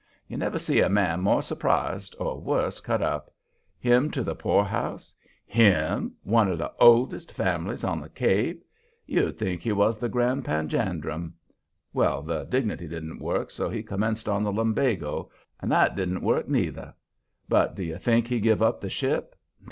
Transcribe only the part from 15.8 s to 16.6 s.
didn't work,